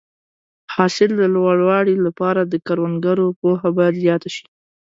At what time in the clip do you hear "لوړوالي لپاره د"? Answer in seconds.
1.35-2.53